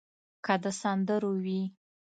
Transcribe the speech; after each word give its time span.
که 0.45 0.53
د 0.63 0.65
سندرو 0.81 1.31
وي. 1.43 1.61